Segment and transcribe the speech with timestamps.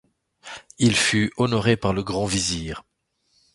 [0.79, 2.83] Il fut honoré par le grand Vizir.